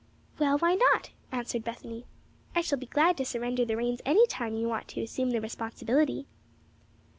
"Well, 0.39 0.57
why 0.57 0.73
not?" 0.73 1.11
answered 1.31 1.63
Bethany. 1.63 2.05
"I 2.55 2.61
shall 2.61 2.79
be 2.79 2.87
glad 2.87 3.17
to 3.17 3.23
surrender 3.25 3.65
the 3.65 3.77
reins 3.77 4.01
any 4.03 4.25
time 4.25 4.55
you 4.55 4.67
want 4.67 4.87
to 4.87 5.01
assume 5.03 5.29
the 5.29 5.39
responsibility." 5.39 6.25